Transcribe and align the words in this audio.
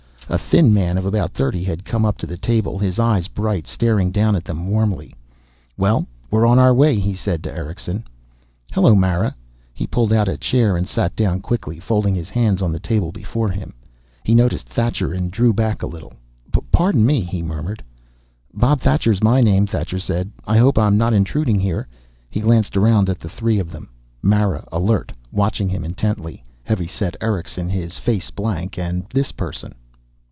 A 0.29 0.37
thin 0.37 0.73
man 0.73 0.97
of 0.97 1.03
about 1.03 1.31
thirty 1.31 1.61
had 1.65 1.83
come 1.83 2.05
up 2.05 2.15
to 2.19 2.25
the 2.25 2.37
table, 2.37 2.79
his 2.79 2.99
eyes 2.99 3.27
bright, 3.27 3.67
staring 3.67 4.11
down 4.11 4.33
at 4.37 4.45
them 4.45 4.69
warmly. 4.69 5.13
"Well, 5.75 6.07
we're 6.29 6.45
on 6.45 6.57
our 6.57 6.73
way," 6.73 6.99
he 7.01 7.13
said 7.15 7.43
to 7.43 7.53
Erickson. 7.53 8.05
"Hello, 8.71 8.95
Mara." 8.95 9.35
He 9.73 9.85
pulled 9.85 10.13
out 10.13 10.29
a 10.29 10.37
chair 10.37 10.77
and 10.77 10.87
sat 10.87 11.17
down 11.17 11.41
quickly, 11.41 11.81
folding 11.81 12.15
his 12.15 12.29
hands 12.29 12.61
on 12.61 12.71
the 12.71 12.79
table 12.79 13.11
before 13.11 13.49
him. 13.49 13.73
He 14.23 14.33
noticed 14.33 14.69
Thacher 14.69 15.11
and 15.11 15.29
drew 15.31 15.51
back 15.51 15.83
a 15.83 15.87
little. 15.87 16.13
"Pardon 16.71 17.05
me," 17.05 17.23
he 17.23 17.43
murmured. 17.43 17.83
"Bob 18.53 18.79
Thacher 18.79 19.11
is 19.11 19.21
my 19.21 19.41
name," 19.41 19.67
Thacher 19.67 19.99
said. 19.99 20.31
"I 20.47 20.57
hope 20.59 20.77
I'm 20.79 20.97
not 20.97 21.13
intruding 21.13 21.59
here." 21.59 21.89
He 22.29 22.39
glanced 22.39 22.77
around 22.77 23.09
at 23.09 23.19
the 23.19 23.27
three 23.29 23.59
of 23.59 23.69
them, 23.69 23.89
Mara, 24.21 24.65
alert, 24.71 25.11
watching 25.33 25.67
him 25.67 25.83
intently, 25.83 26.41
heavy 26.63 26.87
set 26.87 27.17
Erickson, 27.19 27.67
his 27.69 27.99
face 27.99 28.29
blank, 28.31 28.79
and 28.79 29.05
this 29.13 29.33
person. 29.33 29.73